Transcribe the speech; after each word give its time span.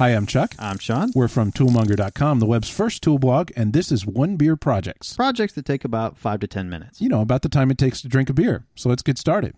Hi, 0.00 0.14
I'm 0.14 0.24
Chuck. 0.24 0.54
I'm 0.58 0.78
Sean. 0.78 1.12
We're 1.14 1.28
from 1.28 1.52
Toolmonger.com, 1.52 2.40
the 2.40 2.46
web's 2.46 2.70
first 2.70 3.02
tool 3.02 3.18
blog, 3.18 3.50
and 3.54 3.74
this 3.74 3.92
is 3.92 4.06
One 4.06 4.36
Beer 4.36 4.56
Projects. 4.56 5.14
Projects 5.14 5.52
that 5.52 5.66
take 5.66 5.84
about 5.84 6.16
five 6.16 6.40
to 6.40 6.46
ten 6.46 6.70
minutes. 6.70 7.02
You 7.02 7.10
know, 7.10 7.20
about 7.20 7.42
the 7.42 7.50
time 7.50 7.70
it 7.70 7.76
takes 7.76 8.00
to 8.00 8.08
drink 8.08 8.30
a 8.30 8.32
beer. 8.32 8.64
So 8.74 8.88
let's 8.88 9.02
get 9.02 9.18
started. 9.18 9.56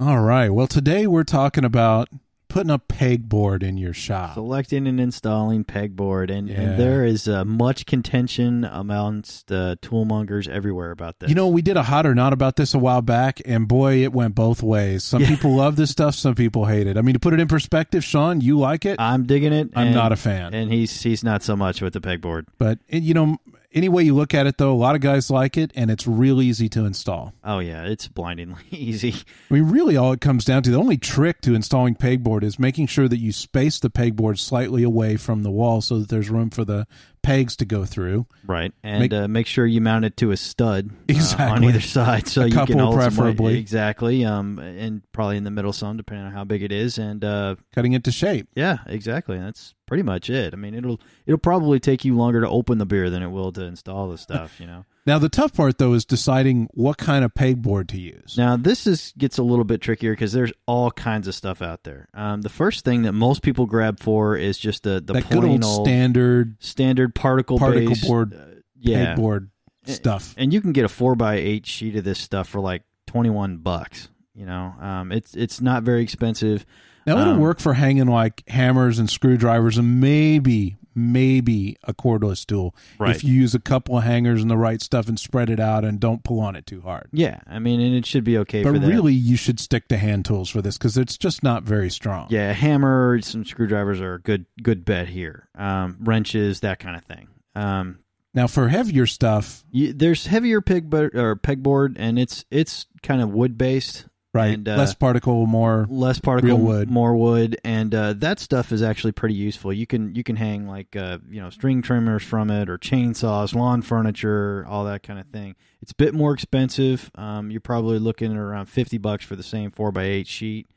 All 0.00 0.20
right. 0.20 0.48
Well, 0.48 0.66
today 0.66 1.06
we're 1.06 1.24
talking 1.24 1.62
about 1.62 2.08
putting 2.52 2.70
a 2.70 2.78
pegboard 2.78 3.62
in 3.62 3.76
your 3.78 3.92
shop. 3.94 4.34
Selecting 4.34 4.86
and 4.86 5.00
installing 5.00 5.64
pegboard, 5.64 6.30
and, 6.30 6.48
Yeah. 6.48 6.60
and 6.60 6.78
there 6.80 7.04
is 7.04 7.26
uh, 7.26 7.44
much 7.44 7.86
contention 7.86 8.64
amongst 8.64 9.50
uh, 9.50 9.76
toolmongers 9.82 10.48
everywhere 10.48 10.90
about 10.90 11.18
this. 11.18 11.28
You 11.28 11.34
know, 11.34 11.48
we 11.48 11.62
did 11.62 11.76
a 11.76 11.82
hot 11.82 12.06
or 12.06 12.14
not 12.14 12.32
about 12.32 12.56
this 12.56 12.74
a 12.74 12.78
while 12.78 13.02
back, 13.02 13.40
and 13.46 13.66
boy, 13.66 14.02
it 14.02 14.12
went 14.12 14.34
both 14.34 14.62
ways. 14.62 15.02
Some 15.04 15.22
Yeah. 15.22 15.28
people 15.28 15.54
love 15.56 15.76
this 15.76 15.90
stuff, 15.90 16.14
some 16.14 16.34
people 16.34 16.66
hate 16.66 16.86
it. 16.86 16.96
I 16.96 17.02
mean, 17.02 17.14
to 17.14 17.20
put 17.20 17.32
it 17.32 17.40
in 17.40 17.48
perspective, 17.48 18.04
Sean, 18.04 18.40
you 18.40 18.58
like 18.58 18.84
it, 18.84 19.00
I'm 19.00 19.24
digging 19.24 19.52
it. 19.52 19.70
I'm 19.74 19.86
and- 19.88 19.94
not 19.96 20.12
a 20.12 20.16
fan. 20.16 20.54
and 20.54 20.70
he's 20.72 21.02
he's 21.02 21.24
not 21.24 21.42
so 21.42 21.56
much 21.56 21.80
with 21.80 21.94
the 21.94 22.00
pegboard. 22.00 22.44
but 22.58 22.78
you 22.88 23.14
know, 23.14 23.38
any 23.74 23.88
way 23.88 24.02
you 24.02 24.14
look 24.14 24.34
at 24.34 24.46
it, 24.46 24.58
though, 24.58 24.72
a 24.72 24.74
lot 24.74 24.94
of 24.94 25.00
guys 25.00 25.30
like 25.30 25.56
it, 25.56 25.70
and 25.74 25.90
it's 25.90 26.06
real 26.06 26.42
easy 26.42 26.68
to 26.70 26.84
install. 26.84 27.32
Oh 27.44 27.58
yeah, 27.58 27.84
it's 27.84 28.08
blindingly 28.08 28.62
easy. 28.70 29.14
I 29.50 29.54
mean, 29.54 29.70
really, 29.70 29.96
all 29.96 30.12
it 30.12 30.20
comes 30.20 30.44
down 30.44 30.62
to 30.64 30.70
the 30.70 30.78
only 30.78 30.96
trick 30.96 31.40
to 31.42 31.54
installing 31.54 31.94
pegboard 31.94 32.42
is 32.42 32.58
making 32.58 32.86
sure 32.86 33.08
that 33.08 33.18
you 33.18 33.32
space 33.32 33.78
the 33.78 33.90
pegboard 33.90 34.38
slightly 34.38 34.82
away 34.82 35.16
from 35.16 35.42
the 35.42 35.50
wall 35.50 35.80
so 35.80 35.98
that 35.98 36.08
there's 36.08 36.30
room 36.30 36.50
for 36.50 36.64
the 36.64 36.86
pegs 37.22 37.56
to 37.56 37.64
go 37.64 37.84
through. 37.84 38.26
Right, 38.46 38.72
and 38.82 39.00
Make- 39.00 39.12
uh, 39.12 39.28
make 39.28 39.46
sure 39.46 39.64
you 39.64 39.80
mount 39.80 40.04
it 40.04 40.16
to 40.18 40.30
a 40.32 40.36
stud 40.36 40.90
uh, 41.10 41.42
on 41.42 41.64
either 41.64 41.80
side, 41.80 42.26
so 42.28 42.42
A 42.42 42.46
you 42.48 42.52
couple 42.52 42.66
can 42.74 42.78
hold 42.78 42.94
some 42.94 43.00
weight. 43.02 43.16
preferably. 43.16 43.58
exactly. 43.58 44.24
Um, 44.24 44.58
and 44.58 45.02
probably 45.12 45.36
in 45.36 45.44
the 45.44 45.50
middle 45.50 45.72
some, 45.72 45.96
depending 45.96 46.26
on 46.26 46.32
how 46.32 46.44
big 46.44 46.62
it 46.62 46.72
is, 46.72 46.98
and 46.98 47.24
uh, 47.24 47.56
Cutting 47.74 47.92
it 47.92 48.04
to 48.04 48.12
shape. 48.12 48.48
yeah, 48.54 48.78
exactly. 48.86 49.38
That's 49.38 49.74
pretty 49.86 50.02
much 50.02 50.28
it. 50.30 50.52
I 50.52 50.56
mean, 50.56 50.74
it'll 50.74 51.00
it'll 51.26 51.38
probably 51.38 51.78
take 51.80 52.04
you 52.04 52.16
longer 52.16 52.40
to 52.40 52.48
open 52.48 52.78
the 52.78 52.86
beer 52.86 53.08
than 53.10 53.22
it 53.22 53.28
will 53.28 53.52
to 53.52 53.62
install 53.62 54.08
the 54.08 54.18
stuff. 54.18 54.58
You 54.60 54.66
know. 54.66 54.84
Now, 55.04 55.18
the 55.18 55.28
tough 55.28 55.52
part, 55.52 55.78
though, 55.78 55.94
is 55.94 56.04
deciding 56.04 56.68
what 56.72 56.96
kind 56.96 57.24
of 57.24 57.34
pegboard 57.34 57.88
to 57.88 58.00
use. 58.00 58.36
Now 58.38 58.56
this 58.56 58.86
is 58.86 59.12
gets 59.18 59.38
a 59.38 59.42
little 59.42 59.64
bit 59.64 59.80
trickier 59.80 60.12
because 60.12 60.32
there's 60.32 60.52
all 60.66 60.90
kinds 60.90 61.26
of 61.28 61.34
stuff 61.34 61.60
out 61.60 61.82
there. 61.84 62.08
Um, 62.14 62.42
the 62.42 62.48
first 62.48 62.84
thing 62.84 63.02
that 63.02 63.12
most 63.12 63.42
people 63.42 63.66
grab 63.66 64.00
for 64.00 64.36
is 64.36 64.58
just 64.58 64.84
the 64.84 65.02
the 65.04 65.14
that 65.14 65.24
plain 65.24 65.44
old 65.44 65.64
old 65.64 65.86
standard 65.86 66.56
standard 66.60 67.14
particle 67.14 67.58
particle 67.58 67.96
board 68.02 68.34
uh, 68.34 68.60
yeah, 68.78 69.14
pegboard 69.14 69.48
stuff. 69.86 70.34
and 70.36 70.52
you 70.52 70.60
can 70.60 70.72
get 70.72 70.84
a 70.84 70.88
four 70.88 71.14
by 71.14 71.34
eight 71.34 71.66
sheet 71.66 71.96
of 71.96 72.04
this 72.04 72.18
stuff 72.18 72.48
for 72.48 72.60
like 72.60 72.82
twenty 73.06 73.30
one 73.30 73.58
bucks. 73.58 74.08
You 74.34 74.46
know, 74.46 74.74
um, 74.80 75.12
it's 75.12 75.34
it's 75.34 75.60
not 75.60 75.82
very 75.82 76.02
expensive. 76.02 76.64
Now, 77.06 77.18
it'll 77.18 77.34
um, 77.34 77.40
work 77.40 77.58
for 77.58 77.74
hanging 77.74 78.06
like 78.06 78.48
hammers 78.48 78.98
and 79.00 79.10
screwdrivers 79.10 79.76
and 79.76 80.00
maybe, 80.00 80.76
maybe 80.94 81.76
a 81.84 81.94
cordless 81.94 82.44
tool. 82.46 82.74
Right. 82.98 83.14
If 83.14 83.24
you 83.24 83.32
use 83.34 83.54
a 83.54 83.60
couple 83.60 83.98
of 83.98 84.04
hangers 84.04 84.42
and 84.42 84.50
the 84.50 84.56
right 84.56 84.80
stuff 84.80 85.08
and 85.08 85.18
spread 85.18 85.50
it 85.50 85.60
out 85.60 85.84
and 85.84 85.98
don't 86.00 86.22
pull 86.24 86.40
on 86.40 86.56
it 86.56 86.66
too 86.66 86.80
hard. 86.82 87.08
Yeah, 87.12 87.40
I 87.46 87.58
mean, 87.58 87.80
and 87.80 87.94
it 87.94 88.06
should 88.06 88.24
be 88.24 88.38
okay 88.38 88.62
But 88.62 88.74
for 88.74 88.78
that. 88.78 88.86
really, 88.86 89.14
you 89.14 89.36
should 89.36 89.60
stick 89.60 89.88
to 89.88 89.96
hand 89.96 90.24
tools 90.24 90.50
for 90.50 90.62
this 90.62 90.78
because 90.78 90.96
it's 90.96 91.16
just 91.18 91.42
not 91.42 91.62
very 91.62 91.90
strong. 91.90 92.26
yeah, 92.30 92.50
a 92.50 92.54
hammer, 92.54 93.20
some 93.22 93.44
screwdrivers 93.44 94.00
are 94.00 94.14
a 94.14 94.20
good 94.20 94.46
good 94.62 94.84
bet 94.84 95.08
here. 95.08 95.48
Um, 95.56 95.96
wrenches, 96.00 96.60
that 96.60 96.78
kind 96.78 96.96
of 96.96 97.04
thing. 97.04 97.28
Um, 97.54 97.98
Now, 98.34 98.46
for 98.46 98.68
heavier 98.68 99.06
stuff, 99.06 99.62
you, 99.70 99.92
there's 99.92 100.26
heavier 100.26 100.60
peg 100.62 100.92
or 100.94 101.36
pegboard, 101.36 101.96
and 101.98 102.18
it's 102.18 102.44
it's 102.50 102.86
kind 103.02 103.20
of 103.20 103.30
wood 103.30 103.58
based, 103.58 104.06
right? 104.34 104.54
And, 104.54 104.68
uh, 104.68 104.76
less 104.76 104.94
particle, 104.94 105.46
more. 105.46 105.86
less 105.90 106.18
particle, 106.18 106.56
Real 106.56 106.58
wood. 106.66 106.90
more 106.90 107.14
wood, 107.16 107.58
and 107.64 107.94
uh, 107.94 108.12
that 108.14 108.40
stuff 108.40 108.72
is 108.72 108.82
actually 108.82 109.12
pretty 109.12 109.34
useful. 109.34 109.72
You 109.72 109.86
can 109.86 110.14
you 110.14 110.22
can 110.22 110.36
hang 110.36 110.66
like 110.66 110.96
uh, 110.96 111.18
you 111.30 111.40
know 111.40 111.50
string 111.50 111.82
trimmers 111.82 112.22
from 112.22 112.50
it, 112.50 112.68
or 112.68 112.78
chainsaws, 112.78 113.54
lawn 113.54 113.82
furniture, 113.82 114.64
all 114.68 114.84
that 114.84 115.02
kind 115.02 115.18
of 115.18 115.26
thing. 115.28 115.54
It's 115.80 115.92
a 115.92 115.96
bit 115.96 116.14
more 116.14 116.32
expensive. 116.32 117.10
Um, 117.14 117.50
you're 117.50 117.60
probably 117.60 117.98
looking 117.98 118.32
at 118.32 118.38
around 118.38 118.66
fifty 118.66 118.98
bucks 118.98 119.24
for 119.24 119.36
the 119.36 119.42
same 119.42 119.70
four 119.70 119.92
by 119.92 120.04
eight 120.04 120.26
sheet, 120.26 120.68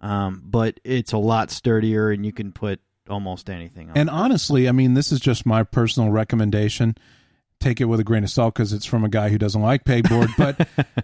um, 0.00 0.42
but 0.44 0.80
it's 0.84 1.12
a 1.12 1.18
lot 1.18 1.50
sturdier, 1.50 2.10
and 2.10 2.24
you 2.24 2.32
can 2.32 2.52
put 2.52 2.80
almost 3.10 3.50
anything 3.50 3.90
on. 3.90 3.96
And 3.96 4.08
it. 4.08 4.12
honestly, 4.12 4.68
I 4.68 4.72
mean, 4.72 4.94
this 4.94 5.12
is 5.12 5.20
just 5.20 5.44
my 5.44 5.62
personal 5.64 6.10
recommendation. 6.10 6.96
Take 7.60 7.80
it 7.80 7.84
with 7.84 8.00
a 8.00 8.04
grain 8.04 8.24
of 8.24 8.30
salt 8.30 8.54
because 8.54 8.72
it's 8.72 8.86
from 8.86 9.04
a 9.04 9.08
guy 9.08 9.28
who 9.28 9.38
doesn't 9.38 9.60
like 9.60 9.84
pegboard. 9.84 10.30
But 10.36 10.68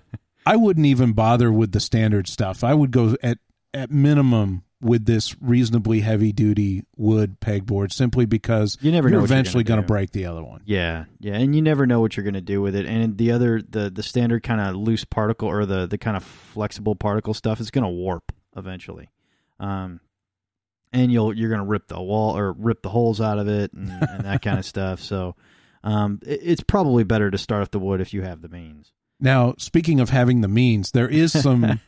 I 0.47 0.57
wouldn't 0.57 0.87
even 0.87 1.13
bother 1.13 1.53
with 1.53 1.73
the 1.73 1.81
standard 1.81 2.29
stuff. 2.29 2.65
I 2.65 2.75
would 2.75 2.91
go 2.91 3.17
at 3.23 3.39
at 3.75 3.91
minimum 3.91 4.65
with 4.81 5.05
this 5.07 5.35
reasonably 5.41 6.01
heavy 6.01 6.33
duty 6.33 6.85
wood 6.97 7.41
pegboard 7.41 7.93
simply 7.93 8.27
because 8.27 8.79
You 8.81 8.93
never 8.93 9.09
you're 9.09 9.19
know 9.19 9.19
you're 9.19 9.25
eventually 9.25 9.65
going 9.65 9.81
to 9.81 9.87
break 9.87 10.13
the 10.13 10.27
other 10.27 10.43
one. 10.43 10.63
Yeah, 10.65 11.07
yeah, 11.19 11.35
and 11.35 11.55
you 11.55 11.63
never 11.63 11.87
know 11.87 12.01
what 12.01 12.17
you're 12.17 12.25
going 12.25 12.35
to 12.35 12.41
do 12.41 12.63
with 12.63 12.77
it. 12.77 12.87
And 12.87 13.19
the 13.19 13.33
other, 13.33 13.61
the 13.61 13.91
the 13.91 14.03
standard 14.03 14.43
kind 14.43 14.61
of 14.61 14.77
loose 14.77 15.05
particle 15.05 15.49
or 15.49 15.67
the 15.67 15.87
the 15.87 15.99
kind 15.99 16.17
of 16.17 16.23
flexible 16.23 16.95
particle 16.95 17.35
stuff 17.35 17.61
is 17.61 17.71
going 17.71 17.85
to 17.85 17.91
warp 17.91 18.33
eventually, 18.57 19.11
um, 19.59 20.01
and 20.93 21.13
you'll 21.13 21.35
you're 21.35 21.51
going 21.51 21.61
to 21.61 21.67
rip 21.67 21.89
the 21.89 22.01
wall 22.01 22.37
or 22.37 22.53
rip 22.53 22.83
the 22.83 22.91
holes 22.91 23.21
out 23.21 23.39
of 23.39 23.49
it 23.49 23.73
and, 23.73 23.91
and 23.91 24.25
that 24.25 24.43
kind 24.43 24.59
of 24.59 24.65
stuff. 24.75 25.01
So, 25.01 25.35
um, 25.83 26.21
it, 26.25 26.41
it's 26.43 26.63
probably 26.63 27.03
better 27.05 27.31
to 27.31 27.39
start 27.39 27.61
with 27.61 27.73
the 27.73 27.81
wood 27.81 28.01
if 28.01 28.15
you 28.15 28.23
have 28.23 28.43
the 28.43 28.49
means. 28.49 28.93
Now, 29.21 29.55
speaking 29.59 30.01
of 30.01 30.11
having 30.11 30.41
the 30.41 30.49
means, 30.49 30.93
there 30.93 31.09
is 31.09 31.33
some 31.33 31.81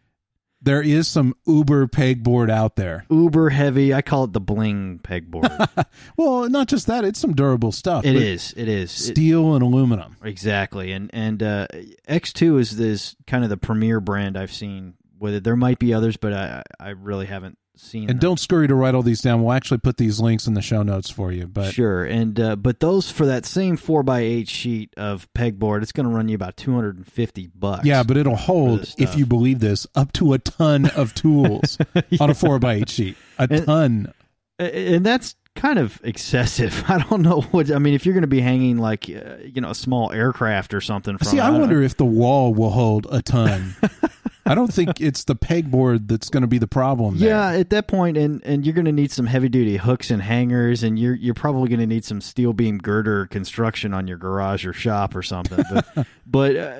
there 0.60 0.82
is 0.82 1.08
some 1.08 1.34
Uber 1.46 1.88
pegboard 1.88 2.50
out 2.50 2.76
there. 2.76 3.04
Uber 3.10 3.50
heavy, 3.50 3.92
I 3.94 4.02
call 4.02 4.24
it 4.24 4.32
the 4.32 4.40
bling 4.40 5.00
pegboard. 5.02 5.68
Well, 6.16 6.48
not 6.48 6.68
just 6.68 6.86
that; 6.88 7.04
it's 7.04 7.18
some 7.18 7.34
durable 7.34 7.72
stuff. 7.72 8.04
it 8.04 8.16
is, 8.16 8.52
it 8.56 8.68
is 8.68 8.90
It- 8.92 9.12
steel 9.14 9.54
and 9.54 9.62
aluminum. 9.62 10.16
Exactly, 10.22 10.92
and 10.92 11.10
and 11.12 11.42
uh, 11.42 11.66
X2 12.08 12.60
is 12.60 12.76
this 12.76 13.16
kind 13.26 13.44
of 13.44 13.50
the 13.50 13.56
premier 13.56 13.98
brand 14.00 14.36
I've 14.36 14.52
seen 14.52 14.94
with 15.18 15.34
it. 15.34 15.44
There 15.44 15.56
might 15.56 15.78
be 15.78 15.94
others, 15.94 16.16
but 16.16 16.32
I 16.32 16.62
I 16.78 16.90
really 16.90 17.26
haven't 17.26 17.58
seen. 17.76 18.02
And 18.02 18.10
them. 18.10 18.18
don't 18.18 18.40
scurry 18.40 18.68
to 18.68 18.74
write 18.74 18.94
all 18.94 19.02
these 19.02 19.20
down. 19.20 19.42
We'll 19.42 19.52
actually 19.52 19.78
put 19.78 19.96
these 19.96 20.20
links 20.20 20.46
in 20.46 20.54
the 20.54 20.62
show 20.62 20.82
notes 20.82 21.10
for 21.10 21.32
you. 21.32 21.46
But 21.46 21.72
sure, 21.72 22.04
and 22.04 22.38
uh, 22.38 22.56
but 22.56 22.80
those 22.80 23.10
for 23.10 23.26
that 23.26 23.44
same 23.46 23.76
four 23.76 24.02
by 24.02 24.20
eight 24.20 24.48
sheet 24.48 24.92
of 24.96 25.26
pegboard, 25.34 25.82
it's 25.82 25.92
going 25.92 26.08
to 26.08 26.14
run 26.14 26.28
you 26.28 26.34
about 26.34 26.56
two 26.56 26.74
hundred 26.74 26.96
and 26.96 27.06
fifty 27.06 27.48
bucks. 27.54 27.84
yeah, 27.84 28.02
but 28.02 28.16
it'll 28.16 28.36
hold, 28.36 28.92
if 28.98 29.16
you 29.16 29.26
believe 29.26 29.60
this, 29.60 29.86
up 29.94 30.12
to 30.14 30.32
a 30.32 30.38
ton 30.38 30.86
of 30.96 31.14
tools 31.16 31.78
on 32.20 32.30
a 32.30 32.34
four 32.34 32.58
by 32.58 32.74
eight 32.74 32.88
sheet. 32.90 33.16
A 33.38 33.48
And- 33.50 33.66
ton. 33.66 34.12
And 34.58 35.04
that's 35.04 35.34
kind 35.56 35.78
of 35.78 36.00
excessive. 36.04 36.84
I 36.88 36.98
don't 36.98 37.22
know 37.22 37.40
what 37.50 37.72
I 37.72 37.78
mean. 37.78 37.94
If 37.94 38.06
you're 38.06 38.12
going 38.12 38.20
to 38.22 38.28
be 38.28 38.40
hanging 38.40 38.78
like 38.78 39.08
uh, 39.10 39.38
you 39.44 39.60
know 39.60 39.70
a 39.70 39.74
small 39.74 40.12
aircraft 40.12 40.72
or 40.72 40.80
something, 40.80 41.18
from 41.18 41.26
See, 41.26 41.40
I 41.40 41.50
don't- 41.50 41.60
wonder 41.60 41.82
if 41.82 41.96
the 41.96 42.04
wall 42.04 42.54
will 42.54 42.70
hold 42.70 43.06
a 43.10 43.22
ton. 43.22 43.74
I 44.44 44.54
don't 44.54 44.72
think 44.72 45.00
it's 45.00 45.24
the 45.24 45.36
pegboard 45.36 46.08
that's 46.08 46.28
going 46.28 46.40
to 46.40 46.46
be 46.48 46.58
the 46.58 46.66
problem. 46.66 47.18
there. 47.18 47.28
Yeah, 47.28 47.52
at 47.52 47.70
that 47.70 47.86
point, 47.86 48.16
and 48.16 48.42
and 48.44 48.64
you're 48.64 48.74
going 48.74 48.86
to 48.86 48.92
need 48.92 49.12
some 49.12 49.26
heavy 49.26 49.48
duty 49.48 49.76
hooks 49.76 50.10
and 50.10 50.20
hangers, 50.20 50.82
and 50.82 50.98
you're 50.98 51.14
you're 51.14 51.34
probably 51.34 51.68
going 51.68 51.80
to 51.80 51.86
need 51.86 52.04
some 52.04 52.20
steel 52.20 52.52
beam 52.52 52.78
girder 52.78 53.26
construction 53.26 53.94
on 53.94 54.08
your 54.08 54.18
garage 54.18 54.66
or 54.66 54.72
shop 54.72 55.14
or 55.14 55.22
something. 55.22 55.64
But 55.72 56.06
but 56.26 56.56
uh, 56.56 56.78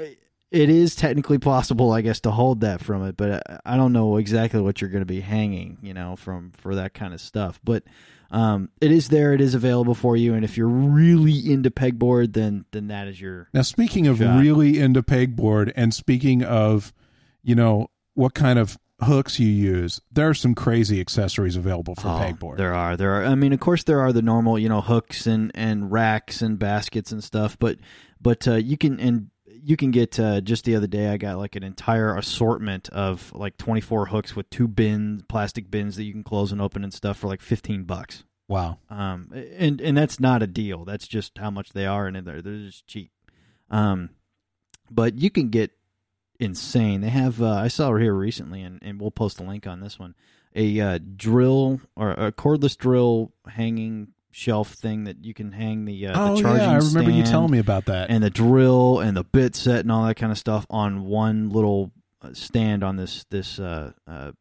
it 0.51 0.69
is 0.69 0.95
technically 0.95 1.39
possible, 1.39 1.93
I 1.93 2.03
guess, 2.03 2.21
to 2.21 2.31
hold 2.31 2.61
that 2.61 2.83
from 2.83 3.05
it. 3.05 3.17
But 3.17 3.43
I, 3.49 3.75
I 3.75 3.77
don't 3.77 3.93
know 3.93 4.17
exactly 4.17 4.61
what 4.61 4.81
you're 4.81 4.91
going 4.91 5.03
to 5.03 5.07
be 5.07 5.21
hanging, 5.21 5.79
you 5.83 5.95
know, 5.95 6.17
from 6.17 6.53
for 6.59 6.75
that 6.75 6.95
kind 6.95 7.15
of 7.15 7.21
stuff. 7.21 7.61
But 7.63 7.85
um, 8.33 8.71
it 8.81 8.91
is 8.91 9.09
there, 9.09 9.35
it 9.35 9.41
is 9.41 9.55
available 9.55 9.95
for 9.95 10.17
you, 10.17 10.35
and 10.35 10.45
if 10.45 10.57
you're 10.57 10.67
really 10.67 11.53
into 11.53 11.71
pegboard, 11.71 12.33
then 12.33 12.65
then 12.73 12.89
that 12.89 13.07
is 13.07 13.21
your 13.21 13.49
Now, 13.53 13.63
speaking 13.63 14.07
of 14.07 14.19
Shot. 14.19 14.41
really 14.41 14.79
into 14.79 15.03
pegboard, 15.03 15.73
and 15.77 15.93
speaking 15.95 16.43
of, 16.43 16.93
you 17.43 17.55
know, 17.55 17.89
what 18.15 18.35
kind 18.35 18.59
of 18.59 18.79
hooks 19.03 19.41
you 19.41 19.49
use, 19.49 20.01
there 20.13 20.29
are 20.29 20.35
some 20.35 20.55
crazy 20.55 21.01
accessories 21.01 21.57
available 21.57 21.95
for 21.97 22.09
Oh, 22.09 22.21
pegboard. 22.21 22.57
There 22.57 22.75
are, 22.75 22.97
there 22.97 23.15
are. 23.15 23.25
I 23.25 23.35
mean, 23.35 23.53
of 23.53 23.61
course, 23.61 23.83
there 23.85 24.01
are 24.01 24.13
the 24.13 24.23
normal, 24.23 24.59
you 24.59 24.69
know, 24.69 24.81
hooks 24.81 25.27
and 25.27 25.51
and 25.55 25.91
racks 25.91 26.41
and 26.43 26.59
baskets 26.59 27.11
and 27.13 27.23
stuff. 27.23 27.59
But 27.59 27.79
but 28.21 28.47
uh, 28.47 28.55
you 28.55 28.77
can 28.77 29.01
and 29.01 29.29
you 29.65 29.77
can 29.77 29.91
get 29.91 30.19
uh, 30.19 30.41
just 30.41 30.65
the 30.65 30.75
other 30.77 30.87
day 30.87 31.09
I 31.09 31.17
got 31.17 31.39
like 31.39 31.57
an 31.57 31.63
entire 31.63 32.17
assortment 32.17 32.89
of 32.89 33.33
like 33.33 33.57
24 33.59 34.07
hooks 34.07 34.35
with 34.35 34.51
two 34.51 34.67
bins, 34.67 35.23
plastic 35.29 35.71
bins 35.71 35.97
that 35.97 36.05
you 36.05 36.13
can 36.13 36.25
close 36.25 36.51
and 36.53 36.61
open 36.61 36.83
and 36.83 36.93
stuff 36.93 37.19
for 37.19 37.29
like 37.29 37.41
15 37.41 37.85
bucks. 37.85 38.25
Wow. 38.49 38.79
Um, 38.91 39.31
and 39.57 39.81
and 39.81 39.97
that's 39.97 40.21
not 40.21 40.43
a 40.43 40.47
deal. 40.47 40.85
That's 40.85 41.09
just 41.09 41.39
how 41.39 41.51
much 41.51 41.71
they 41.71 41.87
are, 41.87 42.07
and 42.07 42.17
they're 42.27 42.43
they're 42.43 42.67
just 42.67 42.87
cheap. 42.87 43.11
Um, 43.71 44.11
but 44.91 45.17
you 45.19 45.31
can 45.31 45.49
get 45.49 45.71
insane. 46.43 47.01
They 47.01 47.11
have 47.11 47.41
uh, 47.41 47.53
I 47.55 47.69
saw 47.69 47.95
here 47.97 48.15
recently, 48.15 48.63
and, 48.63 48.79
and 48.83 49.01
we'll 49.01 49.11
post 49.11 49.41
a 49.41 49.45
link 49.45 49.67
on 49.67 49.81
this 49.81 49.99
one. 49.99 50.15
A 50.55 50.81
uh, 50.81 50.99
drill 51.17 51.81
or 51.97 52.11
a 52.11 52.33
cordless 52.33 52.77
drill 52.77 53.33
hanging 53.47 54.09
shelf 54.33 54.73
thing 54.73 55.05
that 55.05 55.25
you 55.25 55.35
can 55.35 55.53
hang 55.53 55.85
the 55.85 56.07
uh, 56.07 56.13
oh 56.15 56.37
the 56.37 56.43
charging 56.43 56.63
yeah, 56.63 56.73
I 56.73 56.77
remember 56.79 57.11
you 57.11 57.23
telling 57.23 57.51
me 57.51 57.59
about 57.59 57.85
that. 57.87 58.11
and 58.11 58.25
the 58.25 58.31
drill 58.31 59.01
and 59.01 59.15
the 59.17 59.25
bit 59.25 59.55
set 59.55 59.81
and 59.81 59.93
all 59.93 60.07
that 60.07 60.15
kind 60.15 60.33
of 60.33 60.39
stuff 60.39 60.67
on 60.71 61.05
one 61.05 61.51
little 61.51 61.93
uh, 62.23 62.31
stand 62.33 62.83
on 62.83 62.97
this 62.97 63.25
this 63.31 63.59
uh, 63.59 63.93
uh, 64.07 64.33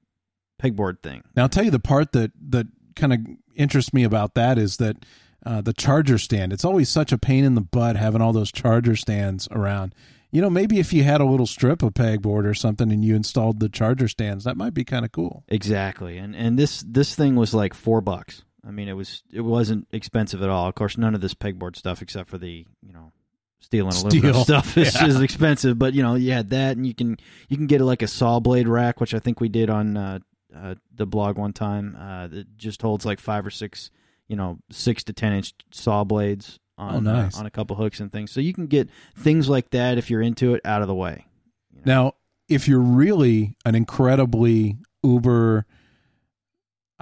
pegboard 0.62 1.02
thing. 1.04 1.24
Now 1.36 1.44
I'll 1.44 1.50
tell 1.50 1.66
you 1.66 1.72
the 1.72 1.80
part 1.80 2.14
that 2.14 2.32
that 2.50 2.68
kind 2.96 3.14
of 3.14 3.20
interests 3.56 3.94
me 3.94 4.04
about 4.04 4.34
that 4.36 4.58
is 4.58 4.78
that 4.78 4.98
uh, 5.46 5.62
the 5.62 5.74
charger 5.74 6.18
stand. 6.18 6.54
It's 6.54 6.66
always 6.66 6.90
such 6.90 7.12
a 7.12 7.18
pain 7.18 7.44
in 7.44 7.56
the 7.56 7.62
butt 7.62 7.96
having 7.96 8.22
all 8.22 8.34
those 8.34 8.52
charger 8.52 8.96
stands 8.96 9.48
around. 9.52 9.94
You 10.32 10.42
know, 10.42 10.50
maybe 10.50 10.80
if 10.80 10.94
you 10.94 11.04
had 11.04 11.20
a 11.20 11.26
little 11.26 11.46
strip 11.46 11.84
of 11.84 11.94
pegboard 11.94 12.46
or 12.46 12.54
something 12.54 12.92
and 12.92 13.04
you 13.04 13.16
installed 13.16 13.60
the 13.60 13.68
charger 13.68 14.08
stands, 14.08 14.46
that 14.46 14.56
might 14.56 14.74
be 14.74 14.86
kind 14.86 15.04
of 15.04 15.12
cool. 15.12 15.44
Exactly, 15.50 16.18
and 16.18 16.36
and 16.36 16.58
this 16.58 16.84
this 16.88 17.16
thing 17.16 17.36
was 17.36 17.54
like 17.54 17.74
four 17.74 18.00
bucks. 18.02 18.44
I 18.66 18.72
mean, 18.72 18.88
it 18.88 18.94
was 18.94 19.24
it 19.32 19.42
wasn't 19.42 19.88
expensive 19.92 20.42
at 20.42 20.50
all. 20.50 20.68
Of 20.70 20.76
course, 20.76 20.98
none 20.98 21.16
of 21.16 21.22
this 21.22 21.34
pegboard 21.34 21.76
stuff, 21.76 22.02
except 22.02 22.30
for 22.30 22.38
the 22.38 22.66
you 22.82 22.94
know 22.94 23.12
steel 23.60 23.88
and 23.88 23.96
aluminum 23.96 24.34
Steel. 24.34 24.44
stuff, 24.62 24.78
is, 24.78 24.96
Yeah. 24.96 25.08
is 25.08 25.20
expensive. 25.20 25.78
But 25.78 25.94
you 25.94 26.02
know, 26.02 26.16
you 26.16 26.32
had 26.32 26.50
that, 26.52 26.78
and 26.78 26.86
you 26.88 26.94
can 26.94 27.18
you 27.50 27.58
can 27.58 27.68
get 27.68 27.82
like 27.82 28.02
a 28.02 28.08
saw 28.08 28.40
blade 28.40 28.68
rack, 28.70 29.02
which 29.02 29.14
I 29.14 29.20
think 29.20 29.42
we 29.42 29.50
did 29.50 29.70
on 29.70 29.98
uh, 29.98 30.20
uh, 30.56 30.76
the 30.96 31.06
blog 31.06 31.38
one 31.38 31.52
time. 31.54 31.98
Uh, 32.00 32.28
that 32.28 32.58
just 32.58 32.82
holds 32.82 33.06
like 33.06 33.20
five 33.20 33.46
or 33.46 33.50
six, 33.52 33.92
you 34.30 34.38
know, 34.38 34.60
six 34.70 35.04
to 35.06 35.14
ten 35.14 35.34
inch 35.34 35.54
saw 35.72 36.06
blades 36.06 36.58
on 36.82 36.96
Oh, 37.08 37.14
nice. 37.14 37.36
uh, 37.38 37.40
on 37.42 37.46
a 37.46 37.52
couple 37.52 37.76
hooks 37.76 38.00
and 38.00 38.12
things. 38.12 38.32
So 38.32 38.40
you 38.42 38.54
can 38.54 38.68
get 38.68 38.90
things 39.18 39.48
like 39.50 39.70
that 39.72 39.98
if 39.98 40.10
you're 40.10 40.22
into 40.22 40.54
it 40.56 40.62
out 40.66 40.82
of 40.82 40.88
the 40.88 40.96
way. 40.96 41.26
you 41.74 41.82
know. 41.86 41.94
Now, 41.94 42.14
if 42.50 42.68
you're 42.68 42.80
really 42.82 43.56
an 43.66 43.76
incredibly 43.76 44.78
uber 45.04 45.66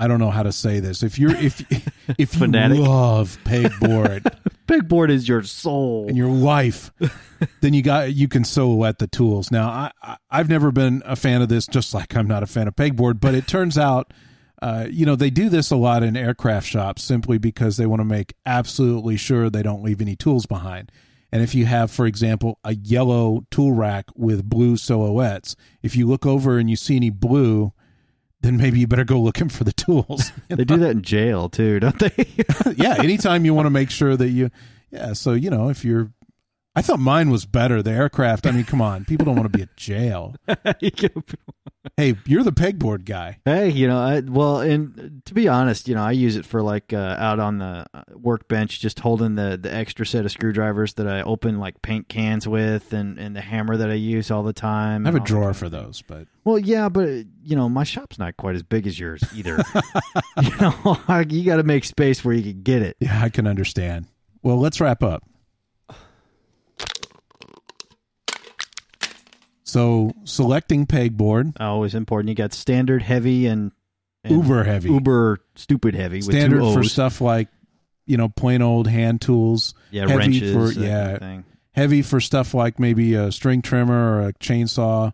I 0.01 0.07
don't 0.07 0.19
know 0.19 0.29
how 0.31 0.43
to 0.43 0.53
say 0.53 0.79
this. 0.79 1.03
If 1.03 1.19
you're 1.19 1.35
if 1.35 1.59
if 2.17 2.17
you 2.17 2.25
Fanatic. 2.39 2.77
love 2.79 3.37
pegboard 3.43 4.21
pegboard 4.67 5.09
is 5.09 5.27
your 5.27 5.43
soul. 5.43 6.05
and 6.07 6.15
your 6.15 6.29
life, 6.29 6.93
then 7.61 7.73
you 7.73 7.81
got 7.81 8.13
you 8.13 8.29
can 8.29 8.45
silhouette 8.45 8.99
the 8.99 9.07
tools. 9.07 9.51
Now, 9.51 9.67
I, 9.67 9.91
I 10.01 10.15
I've 10.31 10.47
never 10.47 10.71
been 10.71 11.03
a 11.05 11.17
fan 11.17 11.41
of 11.41 11.49
this, 11.49 11.67
just 11.67 11.93
like 11.93 12.15
I'm 12.15 12.27
not 12.27 12.43
a 12.43 12.47
fan 12.47 12.69
of 12.69 12.77
pegboard. 12.77 13.19
But 13.19 13.35
it 13.35 13.45
turns 13.45 13.77
out, 13.77 14.13
uh, 14.61 14.87
you 14.89 15.05
know, 15.05 15.15
they 15.15 15.29
do 15.29 15.49
this 15.49 15.71
a 15.71 15.75
lot 15.75 16.03
in 16.03 16.17
aircraft 16.17 16.67
shops 16.67 17.03
simply 17.03 17.37
because 17.37 17.77
they 17.77 17.85
want 17.85 18.01
to 18.01 18.05
make 18.05 18.33
absolutely 18.45 19.17
sure 19.17 19.49
they 19.49 19.63
don't 19.63 19.83
leave 19.83 20.01
any 20.01 20.15
tools 20.15 20.45
behind. 20.45 20.91
And 21.31 21.43
if 21.43 21.53
you 21.53 21.65
have, 21.65 21.91
for 21.91 22.05
example, 22.05 22.59
a 22.63 22.73
yellow 22.73 23.45
tool 23.51 23.71
rack 23.71 24.05
with 24.15 24.49
blue 24.49 24.77
silhouettes, 24.77 25.55
if 25.83 25.95
you 25.95 26.07
look 26.07 26.25
over 26.25 26.57
and 26.57 26.69
you 26.69 26.75
see 26.75 26.95
any 26.95 27.11
blue, 27.11 27.71
then 28.41 28.57
maybe 28.57 28.79
you 28.79 28.87
better 28.87 29.03
go 29.03 29.19
looking 29.19 29.49
for 29.49 29.63
the 29.63 29.73
tools. 29.73 30.31
they 30.47 30.63
do 30.63 30.77
that 30.77 30.91
in 30.91 31.03
jail 31.03 31.49
too, 31.49 31.79
don't 31.79 31.99
they? 31.99 32.45
yeah, 32.75 32.95
anytime 32.97 33.45
you 33.45 33.53
want 33.53 33.67
to 33.67 33.71
make 33.71 33.91
sure 33.91 34.17
that 34.17 34.29
you, 34.29 34.49
yeah. 34.91 35.13
So 35.13 35.33
you 35.33 35.49
know, 35.49 35.69
if 35.69 35.85
you're, 35.85 36.11
I 36.75 36.81
thought 36.81 36.99
mine 36.99 37.29
was 37.29 37.45
better. 37.45 37.81
The 37.81 37.91
aircraft. 37.91 38.45
I 38.45 38.51
mean, 38.51 38.63
come 38.63 38.81
on, 38.81 39.05
people 39.05 39.25
don't 39.25 39.35
want 39.35 39.51
to 39.51 39.57
be 39.57 39.63
at 39.63 39.75
jail. 39.75 40.35
Hey, 41.95 42.15
you're 42.25 42.43
the 42.43 42.51
pegboard 42.51 43.05
guy. 43.05 43.39
Hey, 43.45 43.69
you 43.69 43.87
know, 43.87 43.97
I, 43.99 44.19
well, 44.19 44.59
and 44.59 45.21
to 45.25 45.33
be 45.33 45.47
honest, 45.47 45.87
you 45.87 45.95
know, 45.95 46.03
I 46.03 46.11
use 46.11 46.35
it 46.35 46.45
for 46.45 46.61
like 46.61 46.93
uh, 46.93 47.15
out 47.17 47.39
on 47.39 47.57
the 47.57 47.85
uh, 47.93 48.03
workbench, 48.13 48.79
just 48.79 48.99
holding 48.99 49.35
the 49.35 49.57
the 49.61 49.73
extra 49.73 50.05
set 50.05 50.25
of 50.25 50.31
screwdrivers 50.31 50.93
that 50.95 51.07
I 51.07 51.21
open 51.21 51.57
like 51.59 51.81
paint 51.81 52.07
cans 52.09 52.47
with, 52.47 52.93
and 52.93 53.17
and 53.17 53.35
the 53.35 53.41
hammer 53.41 53.77
that 53.77 53.89
I 53.89 53.95
use 53.95 54.29
all 54.29 54.43
the 54.43 54.53
time. 54.53 55.05
I 55.05 55.09
have 55.09 55.15
a 55.15 55.19
drawer 55.25 55.53
for 55.53 55.69
those, 55.69 56.01
but 56.01 56.27
Well, 56.43 56.59
yeah, 56.59 56.89
but 56.89 57.25
you 57.43 57.55
know, 57.55 57.69
my 57.69 57.83
shop's 57.85 58.19
not 58.19 58.37
quite 58.37 58.55
as 58.55 58.63
big 58.63 58.85
as 58.85 58.99
yours 58.99 59.23
either. 59.33 59.57
you 60.41 60.55
know, 60.57 61.23
you 61.27 61.43
got 61.43 61.57
to 61.57 61.63
make 61.63 61.85
space 61.85 62.23
where 62.23 62.35
you 62.35 62.53
can 62.53 62.61
get 62.61 62.81
it. 62.81 62.97
yeah, 62.99 63.21
I 63.21 63.29
can 63.29 63.47
understand. 63.47 64.07
Well, 64.41 64.57
let's 64.57 64.79
wrap 64.79 65.01
up. 65.01 65.23
So, 69.69 70.11
selecting 70.23 70.87
pegboard, 70.87 71.55
oh, 71.59 71.65
Always 71.65 71.93
important. 71.95 72.29
You 72.29 72.35
got 72.35 72.53
standard, 72.53 73.01
heavy, 73.01 73.45
and, 73.45 73.71
and 74.23 74.35
uber 74.35 74.63
heavy, 74.63 74.89
uber 74.89 75.39
stupid 75.55 75.93
heavy. 75.95 76.21
standard 76.21 76.73
for 76.73 76.83
stuff 76.83 77.21
like, 77.21 77.49
you 78.05 78.17
know, 78.17 78.29
plain 78.29 78.61
old 78.61 78.87
hand 78.87 79.21
tools. 79.21 79.75
yeah, 79.91 80.07
heavy 80.07 80.15
wrenches, 80.17 80.53
for- 80.53 80.67
that 80.69 80.75
kind 80.75 80.85
of 80.85 80.91
yeah. 80.91 81.17
thing. 81.19 81.45
heavy 81.73 82.01
for 82.01 82.19
stuff 82.19 82.53
like 82.53 82.79
maybe 82.79 83.13
a 83.13 83.31
string 83.31 83.61
trimmer 83.61 84.17
or 84.17 84.27
a 84.29 84.33
chainsaw, 84.33 85.13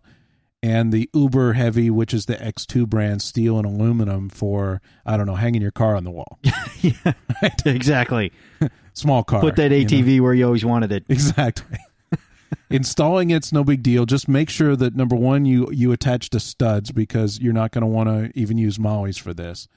and 0.63 0.93
the 0.93 1.09
uber 1.13 1.53
heavy, 1.53 1.89
which 1.89 2.13
is 2.13 2.25
the 2.25 2.35
X2 2.35 2.87
brand 2.87 3.21
steel 3.21 3.57
and 3.57 3.65
aluminum 3.65 4.29
for 4.29 4.81
I 5.05 5.17
don't 5.17 5.25
know, 5.27 5.35
hanging 5.35 5.61
your 5.61 5.71
car 5.71 5.95
on 5.95 6.05
the 6.05 6.11
wall, 6.11 6.39
yeah, 6.81 7.11
exactly. 7.65 8.31
small 8.93 9.23
car. 9.25 9.41
Put 9.41 9.57
that 9.57 9.71
you 9.71 9.81
know? 9.81 9.85
ATV 9.85 10.21
where 10.21 10.33
you 10.33 10.45
always 10.45 10.63
wanted 10.63 10.93
it. 10.93 11.03
exactly. 11.09 11.77
Installing 12.69 13.29
it's 13.29 13.51
no 13.51 13.63
big 13.63 13.83
deal. 13.83 14.05
Just 14.05 14.27
make 14.27 14.49
sure 14.49 14.75
that 14.75 14.95
number 14.95 15.15
one, 15.15 15.45
you 15.45 15.69
you 15.71 15.91
attach 15.91 16.29
to 16.31 16.39
studs 16.39 16.91
because 16.91 17.39
you're 17.39 17.53
not 17.53 17.71
going 17.71 17.83
to 17.83 17.87
want 17.87 18.09
to 18.09 18.37
even 18.39 18.57
use 18.57 18.79
mollies 18.79 19.17
for 19.17 19.33
this. 19.33 19.67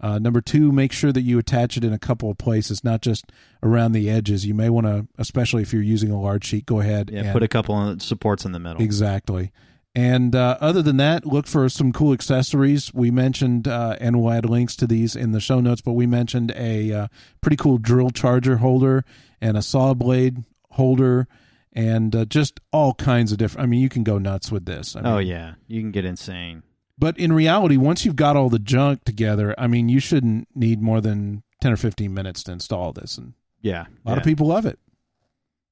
Uh, 0.00 0.18
number 0.18 0.40
two, 0.40 0.72
make 0.72 0.92
sure 0.92 1.12
that 1.12 1.22
you 1.22 1.38
attach 1.38 1.76
it 1.76 1.84
in 1.84 1.92
a 1.92 1.98
couple 1.98 2.30
of 2.30 2.36
places, 2.36 2.84
not 2.84 3.00
just 3.00 3.32
around 3.62 3.92
the 3.92 4.10
edges. 4.10 4.44
You 4.44 4.52
may 4.52 4.68
want 4.68 4.86
to, 4.86 5.06
especially 5.18 5.62
if 5.62 5.72
you're 5.72 5.82
using 5.82 6.10
a 6.10 6.20
large 6.20 6.44
sheet, 6.44 6.66
go 6.66 6.80
ahead 6.80 7.10
Yeah, 7.10 7.20
and 7.20 7.32
put 7.32 7.42
a 7.42 7.48
couple 7.48 7.74
of 7.76 8.02
supports 8.02 8.44
in 8.44 8.52
the 8.52 8.58
middle. 8.58 8.82
Exactly. 8.82 9.52
And 9.94 10.34
uh, 10.34 10.58
other 10.60 10.82
than 10.82 10.96
that, 10.96 11.24
look 11.24 11.46
for 11.46 11.68
some 11.68 11.92
cool 11.92 12.12
accessories. 12.12 12.92
We 12.92 13.12
mentioned, 13.12 13.68
uh, 13.68 13.96
and 14.00 14.20
we'll 14.20 14.32
add 14.32 14.44
links 14.44 14.74
to 14.76 14.88
these 14.88 15.14
in 15.14 15.30
the 15.30 15.40
show 15.40 15.60
notes, 15.60 15.80
but 15.80 15.92
we 15.92 16.06
mentioned 16.06 16.52
a 16.56 16.92
uh, 16.92 17.08
pretty 17.40 17.56
cool 17.56 17.78
drill 17.78 18.10
charger 18.10 18.56
holder 18.56 19.04
and 19.40 19.56
a 19.56 19.62
saw 19.62 19.94
blade 19.94 20.42
holder 20.70 21.28
and 21.74 22.14
uh, 22.14 22.24
just 22.24 22.60
all 22.72 22.94
kinds 22.94 23.32
of 23.32 23.38
different. 23.38 23.64
I 23.64 23.66
mean, 23.66 23.80
you 23.80 23.88
can 23.88 24.04
go 24.04 24.18
nuts 24.18 24.52
with 24.52 24.64
this. 24.64 24.94
I 24.96 25.00
mean, 25.00 25.12
Oh 25.12 25.18
yeah, 25.18 25.54
you 25.66 25.80
can 25.80 25.90
get 25.90 26.04
insane. 26.04 26.62
But 26.96 27.18
in 27.18 27.32
reality, 27.32 27.76
once 27.76 28.04
you've 28.04 28.16
got 28.16 28.36
all 28.36 28.48
the 28.48 28.58
junk 28.60 29.04
together, 29.04 29.54
I 29.58 29.66
mean, 29.66 29.88
you 29.88 29.98
shouldn't 29.98 30.46
need 30.54 30.80
more 30.80 31.00
than 31.00 31.42
10 31.60 31.72
or 31.72 31.76
15 31.76 32.14
minutes 32.14 32.44
to 32.44 32.52
install 32.52 32.92
this. 32.92 33.18
And 33.18 33.34
Yeah, 33.60 33.86
a 34.04 34.08
lot 34.08 34.18
of 34.18 34.24
people 34.24 34.46
love 34.46 34.64
it. 34.64 34.78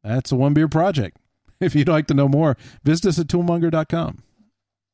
That's 0.02 0.32
a 0.32 0.36
one 0.36 0.54
beer 0.54 0.68
project. 0.68 1.16
If 1.60 1.76
you'd 1.76 1.86
like 1.86 2.08
to 2.08 2.14
know 2.14 2.26
more, 2.26 2.56
visit 2.82 3.06
us 3.06 3.20
at 3.20 3.28
toolmonger.com. 3.28 4.24